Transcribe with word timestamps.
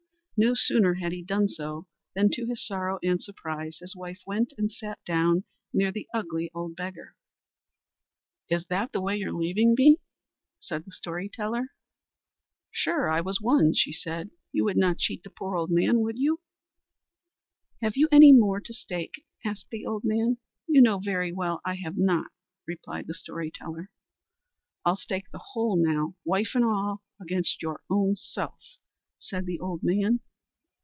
No 0.43 0.55
sooner 0.55 0.95
had 0.95 1.11
he 1.11 1.21
done 1.21 1.47
so, 1.49 1.85
than 2.15 2.31
to 2.31 2.47
his 2.47 2.65
sorrow 2.65 2.97
and 3.03 3.21
surprise, 3.21 3.77
his 3.77 3.95
wife 3.95 4.21
went 4.25 4.53
and 4.57 4.71
sat 4.71 4.97
down 5.05 5.43
near 5.71 5.91
the 5.91 6.07
ugly 6.15 6.49
old 6.51 6.75
beggar. 6.75 7.15
"Is 8.49 8.65
that 8.65 8.91
the 8.91 9.01
way 9.01 9.17
you're 9.17 9.31
leaving 9.31 9.75
me?" 9.77 9.99
said 10.57 10.83
the 10.83 10.91
story 10.91 11.29
teller. 11.29 11.67
"Sure 12.71 13.07
I 13.07 13.21
was 13.21 13.39
won," 13.39 13.75
said 13.75 14.29
she. 14.31 14.35
"You 14.51 14.63
would 14.63 14.77
not 14.77 14.97
cheat 14.97 15.21
the 15.21 15.29
poor 15.29 15.67
man, 15.69 15.99
would 15.99 16.17
you?" 16.17 16.39
"Have 17.83 17.95
you 17.95 18.07
any 18.11 18.31
more 18.33 18.59
to 18.61 18.73
stake?" 18.73 19.23
asked 19.45 19.69
the 19.69 19.85
old 19.85 20.03
man. 20.03 20.39
"You 20.65 20.81
know 20.81 20.97
very 20.97 21.31
well 21.31 21.61
I 21.63 21.75
have 21.75 21.97
not," 21.99 22.31
replied 22.65 23.05
the 23.05 23.13
story 23.13 23.51
teller. 23.51 23.91
"I'll 24.85 24.95
stake 24.95 25.29
the 25.31 25.43
whole 25.51 25.75
now, 25.77 26.15
wife 26.25 26.55
and 26.55 26.65
all, 26.65 27.03
against 27.21 27.61
your 27.61 27.83
own 27.91 28.15
self," 28.15 28.79
said 29.19 29.45
the 29.45 29.59
old 29.59 29.81
man. 29.83 30.19